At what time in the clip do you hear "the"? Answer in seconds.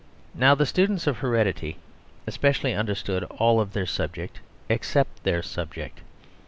0.55-0.65